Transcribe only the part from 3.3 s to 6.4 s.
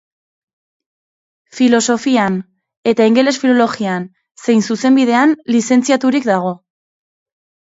filologian zein zuzenbidean lizentziaturik